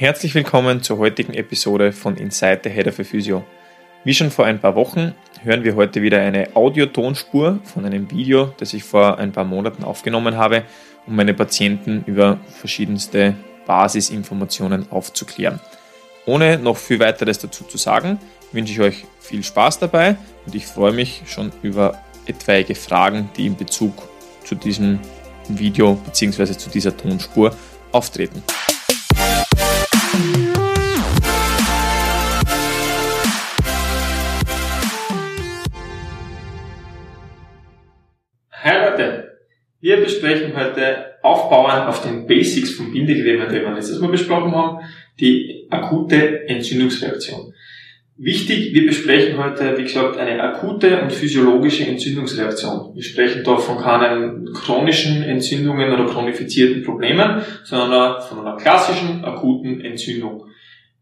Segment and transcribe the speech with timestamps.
[0.00, 3.44] Herzlich willkommen zur heutigen Episode von Inside the Head of a Physio.
[4.02, 8.46] Wie schon vor ein paar Wochen hören wir heute wieder eine Audiotonspur von einem Video,
[8.56, 10.62] das ich vor ein paar Monaten aufgenommen habe,
[11.06, 13.34] um meine Patienten über verschiedenste
[13.66, 15.60] Basisinformationen aufzuklären.
[16.24, 18.18] Ohne noch viel weiteres dazu zu sagen,
[18.52, 23.44] wünsche ich euch viel Spaß dabei und ich freue mich schon über etwaige Fragen, die
[23.44, 24.08] in Bezug
[24.44, 24.98] zu diesem
[25.46, 26.56] Video bzw.
[26.56, 27.54] zu dieser Tonspur
[27.92, 28.42] auftreten.
[39.80, 44.84] Wir besprechen heute aufbauend auf den Basics vom Bindegewebe, die wir letztes Mal besprochen haben,
[45.18, 47.54] die akute Entzündungsreaktion.
[48.18, 52.94] Wichtig, wir besprechen heute, wie gesagt, eine akute und physiologische Entzündungsreaktion.
[52.94, 59.80] Wir sprechen da von keinen chronischen Entzündungen oder chronifizierten Problemen, sondern von einer klassischen akuten
[59.80, 60.44] Entzündung.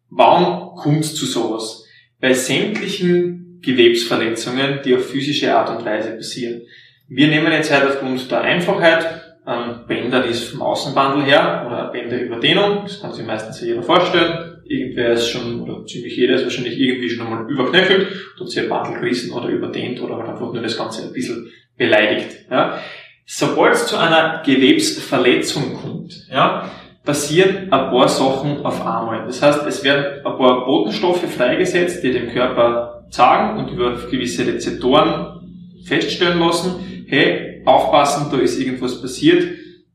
[0.09, 1.85] Warum kommt es zu sowas?
[2.21, 6.63] Bei sämtlichen Gewebsverletzungen, die auf physische Art und Weise passieren.
[7.09, 11.91] Wir nehmen jetzt halt aufgrund der Einfachheit ähm, Bänder, die ist vom Außenbandel her, oder
[11.91, 14.61] Bänderüberdehnung, das kann sich meistens jeder vorstellen.
[14.67, 18.69] Irgendwer ist schon, oder ziemlich jeder ist wahrscheinlich irgendwie schon einmal überknöchelt, tut sich ein
[18.69, 22.45] Bandel gerissen oder überdehnt oder halt einfach nur das Ganze ein bisschen beleidigt.
[22.51, 22.79] Ja.
[23.25, 26.71] Sobald es zu einer Gewebsverletzung kommt, ja,
[27.05, 29.25] passieren ein paar Sachen auf einmal.
[29.25, 34.47] Das heißt, es werden ein paar Botenstoffe freigesetzt, die dem Körper sagen und über gewisse
[34.47, 35.38] Rezeptoren
[35.89, 39.45] feststellen lassen, hey, aufpassen, da ist irgendwas passiert,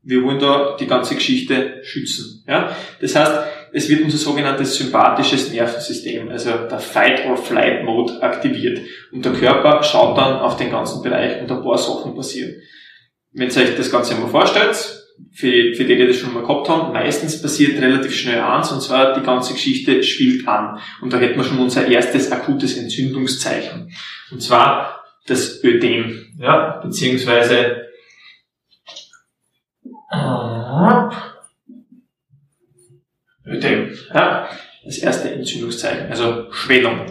[0.04, 2.44] wir wollen da die ganze Geschichte schützen.
[2.46, 2.76] Ja?
[3.00, 3.32] Das heißt,
[3.72, 8.80] es wird unser sogenanntes sympathisches Nervensystem, also der Fight-or-Flight-Mode aktiviert.
[9.12, 12.54] Und der Körper schaut dann auf den ganzen Bereich und ein paar Sachen passieren.
[13.32, 14.76] Wenn ihr euch das Ganze mal vorstellt,
[15.32, 18.82] für, für die, die das schon mal gehabt haben, meistens passiert relativ schnell eins, und
[18.82, 20.78] zwar die ganze Geschichte schwillt an.
[21.00, 23.92] Und da hätten wir schon unser erstes akutes Entzündungszeichen.
[24.30, 27.88] Und zwar das Ödem, ja, beziehungsweise
[33.46, 34.48] Ödem, ja,
[34.84, 37.06] das erste Entzündungszeichen, also Schwellung.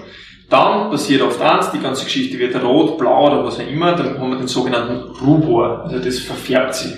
[0.50, 4.19] Dann passiert oft eins, die ganze Geschichte wird rot, blau oder was auch immer, dann
[4.19, 6.94] haben wir den sogenannten Rubor, also das verfärbt sich.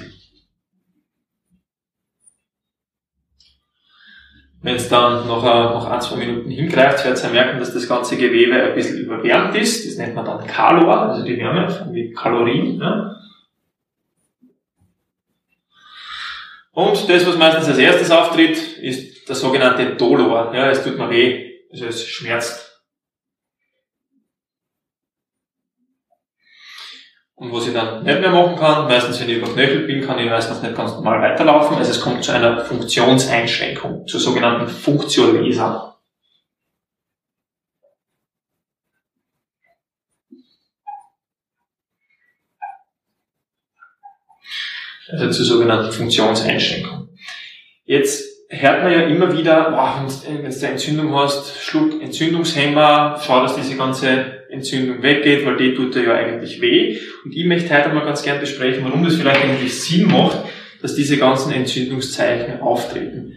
[4.66, 8.18] Wenn es dann noch, noch ein, zwei Minuten hingreift, werdet ihr merken, dass das ganze
[8.18, 9.86] Gewebe ein bisschen überwärmt ist.
[9.86, 12.82] Das nennt man dann Kalor, also die Wärme, wie Kalorien.
[12.82, 13.16] Ja.
[16.72, 20.52] Und das, was meistens als erstes auftritt, ist der sogenannte Dolor.
[20.56, 22.65] Ja, es tut mir weh, also es schmerzt
[27.38, 30.30] Und was ich dann nicht mehr machen kann, meistens wenn ich überknöchelt bin, kann ich
[30.30, 31.76] meistens nicht ganz normal weiterlaufen.
[31.76, 35.98] Also es kommt zu einer Funktionseinschränkung, zur sogenannten Funktionesa.
[45.10, 47.10] Also zur sogenannten Funktionseinschränkung.
[47.84, 53.42] Jetzt hört man ja immer wieder, boah, wenn du eine Entzündung hast, schluck Entzündungshemmer, schau,
[53.42, 56.98] dass diese ganze Entzündung weggeht, weil die tut ja eigentlich weh.
[57.24, 60.40] Und ich möchte heute mal ganz gern besprechen, warum das vielleicht eigentlich Sinn macht,
[60.82, 63.34] dass diese ganzen Entzündungszeichen auftreten.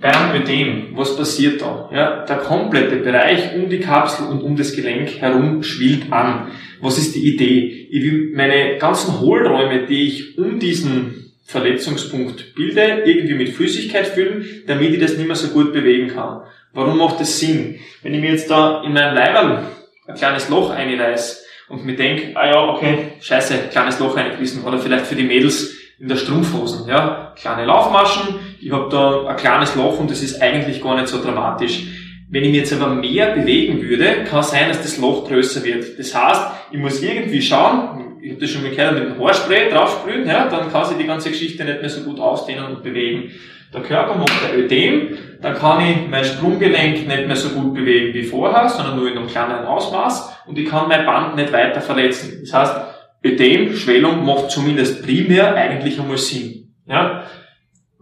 [0.00, 1.90] Beim Ödem, was passiert da?
[1.92, 6.52] Ja, der komplette Bereich um die Kapsel und um das Gelenk herum schwillt an.
[6.80, 7.88] Was ist die Idee?
[7.90, 14.46] Ich will meine ganzen Hohlräume, die ich um diesen Verletzungspunkt bilde, irgendwie mit Flüssigkeit füllen,
[14.66, 16.42] damit ich das nicht mehr so gut bewegen kann.
[16.72, 17.80] Warum macht das Sinn?
[18.02, 19.64] Wenn ich mir jetzt da in meinem Leiberl
[20.10, 24.78] ein kleines Loch einreiß und mir denke, ah ja, okay, scheiße, kleines Loch eingerissen oder
[24.78, 29.74] vielleicht für die Mädels in der Strumpfhosen, ja, kleine Laufmaschen, ich habe da ein kleines
[29.74, 31.82] Loch und das ist eigentlich gar nicht so dramatisch.
[32.28, 35.98] Wenn ich mir jetzt aber mehr bewegen würde, kann sein, dass das Loch größer wird.
[35.98, 39.70] Das heißt, ich muss irgendwie schauen, ich habe das schon mal gehört, mit dem Haarspray
[39.70, 43.32] draufsprühen, ja, dann kann sich die ganze Geschichte nicht mehr so gut ausdehnen und bewegen.
[43.72, 48.12] Der Körper macht ein Ödem, dann kann ich mein Sprunggelenk nicht mehr so gut bewegen
[48.14, 51.80] wie vorher, sondern nur in einem kleineren Ausmaß und ich kann mein Band nicht weiter
[51.80, 52.40] verletzen.
[52.42, 52.76] Das heißt,
[53.24, 56.74] Ödem, Schwellung macht zumindest primär eigentlich einmal Sinn.
[56.86, 57.24] Ja?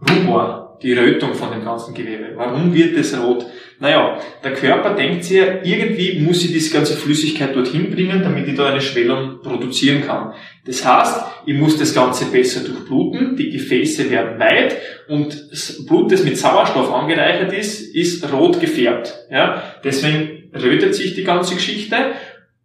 [0.01, 2.31] Rubor, die Rötung von dem ganzen Gewebe.
[2.35, 3.45] Warum wird es rot?
[3.81, 8.55] Naja, der Körper denkt sich, irgendwie muss ich diese ganze Flüssigkeit dorthin bringen, damit ich
[8.55, 10.33] da eine Schwellung produzieren kann.
[10.65, 14.75] Das heißt, ich muss das Ganze besser durchbluten, die Gefäße werden weit
[15.07, 19.15] und das Blut, das mit Sauerstoff angereichert ist, ist rot gefärbt.
[19.31, 19.63] Ja?
[19.81, 21.95] Deswegen rötet sich die ganze Geschichte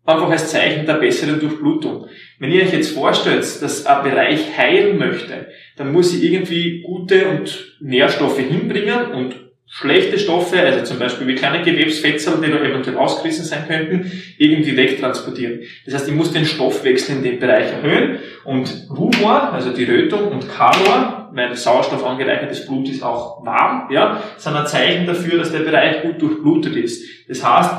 [0.04, 2.08] einfach als Zeichen der besseren Durchblutung.
[2.38, 5.46] Wenn ihr euch jetzt vorstellt, dass ein Bereich heilen möchte,
[5.76, 9.43] dann muss ich irgendwie gute und Nährstoffe hinbringen und
[9.76, 14.76] schlechte Stoffe, also zum Beispiel wie kleine Gewebsfetzel, die da eventuell ausgerissen sein könnten, irgendwie
[14.76, 15.62] wegtransportieren.
[15.84, 20.28] Das heißt, ich muss den Stoffwechsel in dem Bereich erhöhen und Rumor, also die Rötung
[20.28, 25.50] und Kalor, weil Sauerstoff angereichertes Blut ist auch warm, ja, sind ein Zeichen dafür, dass
[25.50, 27.28] der Bereich gut durchblutet ist.
[27.28, 27.74] Das heißt,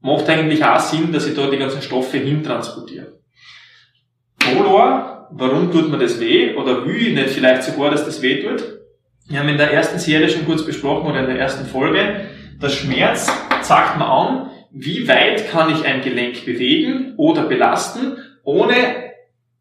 [0.00, 3.18] macht eigentlich auch Sinn, dass ich da die ganzen Stoffe hintransportiere.
[4.42, 6.54] Color, warum tut mir das weh?
[6.54, 8.77] Oder will ich nicht vielleicht sogar, dass das weh tut?
[9.28, 12.28] Wir haben in der ersten Serie schon kurz besprochen oder in der ersten Folge,
[12.62, 13.30] der Schmerz
[13.60, 18.72] zeigt mir an, wie weit kann ich ein Gelenk bewegen oder belasten, ohne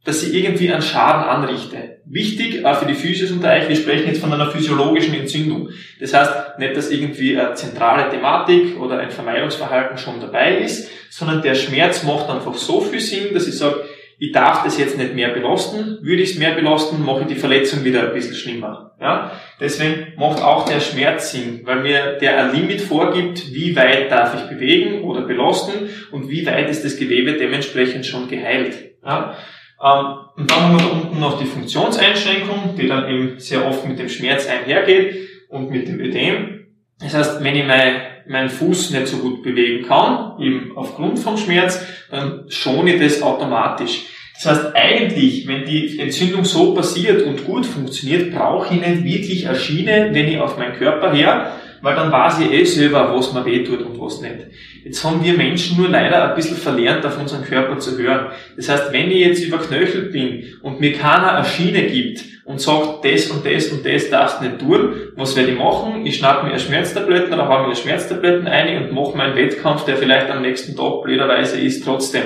[0.06, 1.98] dass ich irgendwie einen Schaden anrichte.
[2.06, 5.69] Wichtig auch für die Physios unter euch, wir sprechen jetzt von einer physiologischen Entzündung.
[6.00, 11.42] Das heißt nicht, dass irgendwie eine zentrale Thematik oder ein Vermeidungsverhalten schon dabei ist, sondern
[11.42, 13.84] der Schmerz macht einfach so viel Sinn, dass ich sage,
[14.19, 16.00] ich darf das jetzt nicht mehr belasten.
[16.02, 18.96] Würde ich es mehr belasten, mache ich die Verletzung wieder ein bisschen schlimmer.
[19.00, 19.31] Ja?
[19.60, 24.36] Deswegen macht auch der Schmerz Sinn, weil mir der ein Limit vorgibt, wie weit darf
[24.36, 28.96] ich bewegen oder belasten und wie weit ist das Gewebe dementsprechend schon geheilt.
[29.06, 29.38] Ja?
[29.84, 34.00] Ähm, und dann haben wir unten noch die Funktionseinschränkung, die dann eben sehr oft mit
[34.00, 35.16] dem Schmerz einhergeht
[35.50, 36.68] und mit dem Ödem.
[37.00, 41.38] Das heißt, wenn ich mein, meinen Fuß nicht so gut bewegen kann, eben aufgrund vom
[41.38, 44.06] Schmerz, dann schone ich das automatisch.
[44.35, 49.47] Das heißt, eigentlich, wenn die Entzündung so passiert und gut funktioniert, brauche ich nicht wirklich
[49.47, 53.33] eine Schiene, wenn ich auf meinen Körper her, weil dann weiß ich eh selber, was
[53.33, 54.47] mir weh tut und was nicht.
[54.83, 58.27] Jetzt haben wir Menschen nur leider ein bisschen verlernt, auf unseren Körper zu hören.
[58.56, 63.03] Das heißt, wenn ich jetzt überknöchelt bin und mir keiner eine Schiene gibt und sagt,
[63.03, 66.06] das und das und das darfst du nicht tun, was werde ich machen?
[66.06, 70.30] Ich schnapp mir Schmerztabletten oder habe mir Schmerztabletten ein und mache meinen Wettkampf, der vielleicht
[70.30, 72.23] am nächsten Tag blöderweise ist, trotzdem.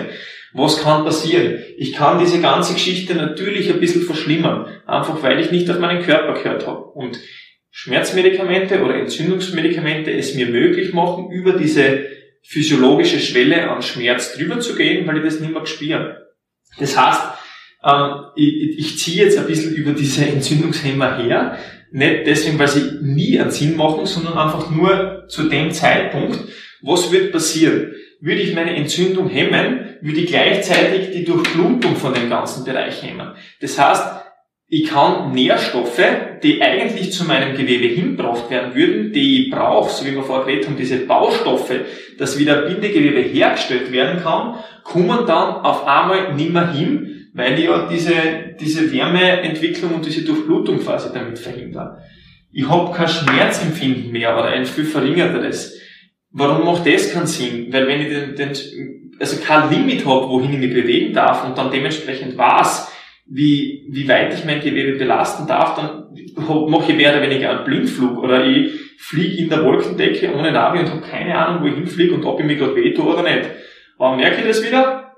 [0.53, 1.59] Was kann passieren?
[1.77, 6.03] Ich kann diese ganze Geschichte natürlich ein bisschen verschlimmern, einfach weil ich nicht auf meinen
[6.03, 6.83] Körper gehört habe.
[6.83, 7.17] Und
[7.71, 12.05] Schmerzmedikamente oder Entzündungsmedikamente es mir möglich machen, über diese
[12.43, 16.27] physiologische Schwelle an Schmerz drüber zu gehen, weil ich das nicht mehr spüre.
[16.77, 17.21] Das heißt,
[17.83, 21.57] ähm, ich, ich ziehe jetzt ein bisschen über diese Entzündungshemmer her,
[21.91, 26.39] nicht deswegen, weil sie nie einen Sinn machen, sondern einfach nur zu dem Zeitpunkt,
[26.81, 27.93] was wird passieren?
[28.21, 33.33] Würde ich meine Entzündung hemmen, würde ich gleichzeitig die Durchblutung von dem ganzen Bereich hemmen.
[33.59, 34.03] Das heißt,
[34.73, 36.01] ich kann Nährstoffe,
[36.41, 40.45] die eigentlich zu meinem Gewebe hinbracht werden würden, die ich brauche, so wie wir vorher
[40.45, 41.81] geredet haben, diese Baustoffe,
[42.17, 47.89] dass wieder Bindegewebe hergestellt werden kann, kommen dann auf einmal nimmer hin, weil ich ja
[47.91, 48.13] diese,
[48.61, 51.97] diese Wärmeentwicklung und diese Durchblutung quasi damit verhindern.
[52.53, 55.81] Ich habe kein Schmerzempfinden mehr oder ein viel verringerteres.
[56.31, 57.67] Warum macht das keinen Sinn?
[57.73, 61.57] Weil wenn ich den, den also kein Limit habe, wohin ich mich bewegen darf und
[61.57, 62.90] dann dementsprechend weiß,
[63.33, 67.63] wie, wie weit ich mein Gewebe belasten darf, dann mache ich mehr oder weniger einen
[67.63, 71.75] Blindflug oder ich fliege in der Wolkendecke ohne Navi und habe keine Ahnung, wo ich
[71.75, 73.49] hinfliege und ob ich mich gerade wehtue oder nicht.
[73.97, 75.13] Warum merke ich das wieder?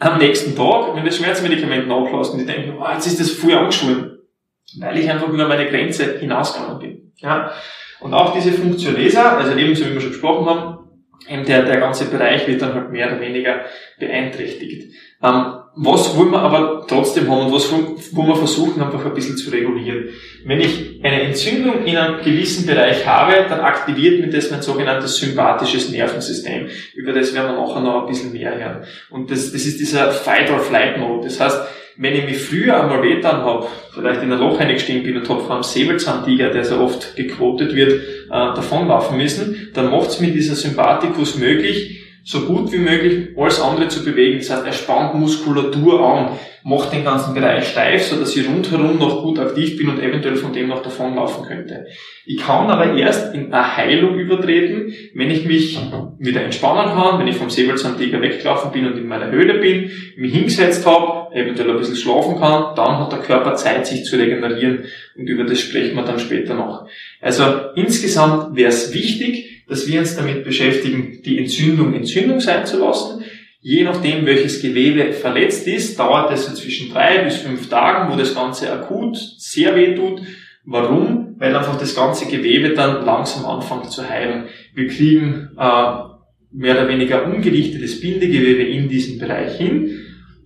[0.00, 3.54] Am nächsten Tag, wenn das Schmerzmedikament nachlässt und ich denke, oh, jetzt ist das früh
[3.54, 4.18] angeschwollen.
[4.80, 7.12] Weil ich einfach über meine Grenze hinausgegangen bin.
[7.18, 7.52] Ja?
[8.00, 10.71] Und auch diese Funktionesa, also ebenso wie wir schon besprochen haben,
[11.28, 13.64] eben der, der ganze Bereich wird dann halt mehr oder weniger
[13.98, 14.92] beeinträchtigt.
[15.22, 19.38] Ähm, was wollen wir aber trotzdem haben und was wollen wir versuchen, einfach ein bisschen
[19.38, 20.08] zu regulieren?
[20.44, 25.16] Wenn ich eine Entzündung in einem gewissen Bereich habe, dann aktiviert mir das mein sogenanntes
[25.16, 26.68] sympathisches Nervensystem.
[26.94, 28.84] Über das werden wir nachher noch ein bisschen mehr hören.
[29.08, 31.24] Und das, das ist dieser Fight-or-Flight-Mode.
[31.28, 31.62] Das heißt,
[31.96, 35.40] wenn ich mich früher einmal wehtan habe, vielleicht in ein Loch eingestiegen bin und habe
[35.40, 40.32] vor einem Säbelzahntiger, der so oft gequotet wird, äh, davonlaufen müssen, dann macht es mir
[40.32, 44.38] dieser Sympathikus möglich, so gut wie möglich alles andere zu bewegen.
[44.38, 48.98] Das heißt, er spannt Muskulatur an, macht den ganzen Bereich steif, so dass ich rundherum
[48.98, 51.86] noch gut aktiv bin und eventuell von dem noch davonlaufen könnte.
[52.24, 55.76] Ich kann aber erst in eine Heilung übertreten, wenn ich mich
[56.18, 60.32] wieder entspannen kann, wenn ich vom Säbelzahntiger weggelaufen bin und in meiner Höhle bin, mich
[60.32, 64.84] hingesetzt habe, eventuell ein bisschen schlafen kann, dann hat der Körper Zeit, sich zu regenerieren
[65.16, 66.86] und über das sprechen wir dann später noch.
[67.20, 72.78] Also insgesamt wäre es wichtig, dass wir uns damit beschäftigen, die Entzündung Entzündung sein zu
[72.78, 73.24] lassen.
[73.62, 78.34] Je nachdem, welches Gewebe verletzt ist, dauert es zwischen drei bis fünf Tagen, wo das
[78.34, 80.20] Ganze akut sehr weh tut.
[80.66, 81.36] Warum?
[81.38, 84.44] Weil einfach das ganze Gewebe dann langsam anfängt zu heilen.
[84.74, 85.92] Wir kriegen äh,
[86.52, 90.01] mehr oder weniger ungerichtetes Bindegewebe in diesen Bereich hin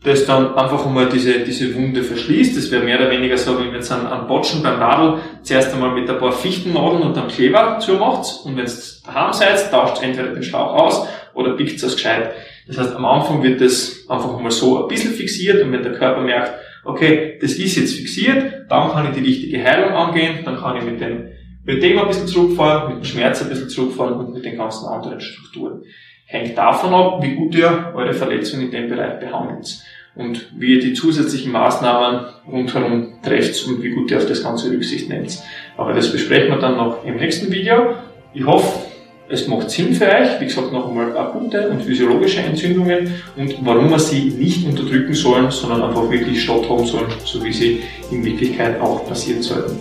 [0.07, 2.57] das dann einfach einmal diese, diese Wunde verschließt.
[2.57, 5.91] Das wäre mehr oder weniger so, wenn man jetzt einen Botschen beim Nadel zuerst einmal
[5.91, 10.29] mit ein paar Fichtennadeln und einem Kleber zumacht und wenn es daheim seid, tauscht entweder
[10.29, 12.31] den Schlauch aus oder pickt es gescheit.
[12.69, 15.95] Das heißt, am Anfang wird das einfach einmal so ein bisschen fixiert und wenn der
[15.95, 16.53] Körper merkt,
[16.85, 20.85] okay, das ist jetzt fixiert, dann kann ich die richtige Heilung angehen, dann kann ich
[20.85, 21.33] mit den
[21.65, 24.87] mit dem ein bisschen zurückfahren, mit dem Schmerz ein bisschen zurückfahren und mit den ganzen
[24.87, 25.83] anderen Strukturen.
[26.27, 29.83] Hängt davon ab, wie gut ihr eure Verletzung in dem Bereich behandelt
[30.17, 34.71] und wie ihr die zusätzlichen Maßnahmen rundherum trefft und wie gut ihr auf das Ganze
[34.71, 35.39] Rücksicht nehmt.
[35.77, 37.95] Aber das besprechen wir dann noch im nächsten Video.
[38.33, 38.87] Ich hoffe,
[39.29, 43.91] es macht Sinn für euch, wie gesagt, noch einmal akute und physiologische Entzündungen und warum
[43.91, 47.81] wir sie nicht unterdrücken sollen, sondern einfach wirklich statt haben sollen, so wie sie
[48.11, 49.79] in Wirklichkeit auch passieren sollten.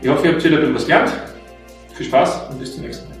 [0.00, 1.12] Ich hoffe, ihr habt wieder etwas gelernt.
[1.92, 3.17] Viel Spaß und bis zum nächsten Mal.